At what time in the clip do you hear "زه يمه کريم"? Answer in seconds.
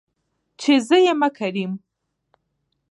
0.87-1.71